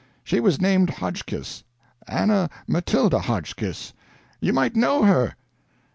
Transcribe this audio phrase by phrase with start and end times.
[0.23, 1.63] She was named Hotchkiss
[2.07, 3.93] Anna Matilda Hotchkiss
[4.39, 5.35] you might know her?